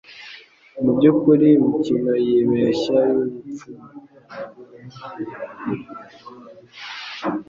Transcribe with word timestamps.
mubyukuri 0.83 1.47
imikino 1.61 2.11
yibeshya 2.25 2.99
yubupfumu 3.11 3.85